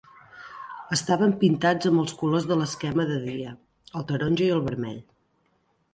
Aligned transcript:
Estaven 0.95 1.35
pintats 1.43 1.89
amb 1.91 2.01
els 2.05 2.15
colors 2.21 2.49
de 2.53 2.57
l"esquema 2.57 3.07
"de 3.13 3.19
dia", 3.29 3.53
el 4.01 4.09
taronja 4.13 4.49
i 4.51 4.53
el 4.59 4.65
vermell. 4.71 4.99